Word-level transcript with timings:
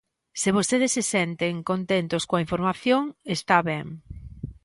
Se 0.41 0.49
vostedes 0.57 0.91
se 0.95 1.03
senten 1.13 1.53
contentos 1.69 2.23
coa 2.29 2.43
información, 2.45 3.01
está 3.37 3.57
ben. 3.69 3.85